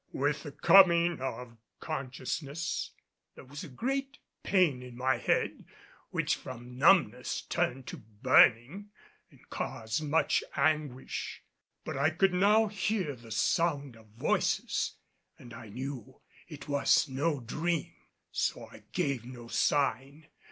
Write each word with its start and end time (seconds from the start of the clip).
With 0.13 0.41
the 0.41 0.51
coming 0.51 1.19
of 1.21 1.57
consciousness 1.79 2.89
there 3.35 3.45
was 3.45 3.63
a 3.63 3.67
great 3.69 4.17
pain 4.41 4.81
in 4.81 4.97
my 4.97 5.17
head, 5.19 5.63
which 6.09 6.37
from 6.37 6.75
numbness 6.75 7.41
turned 7.43 7.85
to 7.85 7.97
burning 7.97 8.89
and 9.29 9.47
caused 9.51 10.01
much 10.03 10.43
anguish. 10.55 11.43
But 11.85 11.97
I 11.97 12.09
could 12.09 12.33
now 12.33 12.65
hear 12.65 13.15
the 13.15 13.29
sound 13.29 13.95
of 13.95 14.07
voices 14.07 14.95
and 15.37 15.53
I 15.53 15.69
knew 15.69 16.19
it 16.47 16.67
was 16.67 17.07
no 17.07 17.39
dream, 17.39 17.93
so 18.31 18.65
I 18.71 18.81
gave 18.93 19.23
no 19.23 19.49
sign. 19.49 20.29